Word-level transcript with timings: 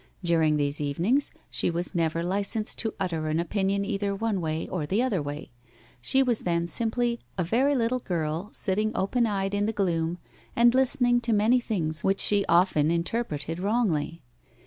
During 0.23 0.57
these 0.57 0.81
evenings 0.81 1.29
she 1.51 1.69
was 1.69 1.93
never 1.93 2.23
licensed 2.23 2.79
to 2.79 2.95
utter 2.99 3.27
an 3.27 3.39
opinion 3.39 3.85
either 3.85 4.15
one 4.15 4.41
way 4.41 4.67
or 4.67 4.87
the 4.87 5.03
other 5.03 5.21
way. 5.21 5.51
She 6.01 6.23
was 6.23 6.39
then 6.39 6.65
simply 6.65 7.19
a 7.37 7.43
very 7.43 7.75
little 7.75 7.99
girl 7.99 8.49
sitting 8.51 8.91
open 8.95 9.27
eyed 9.27 9.53
in 9.53 9.67
the 9.67 9.71
gloom, 9.73 10.17
and 10.55 10.73
listening 10.73 11.21
to 11.21 11.33
many 11.33 11.59
things 11.59 12.03
which 12.03 12.19
she 12.19 12.43
often 12.49 12.89
interpreted 12.89 13.59
wrongly. 13.59 14.23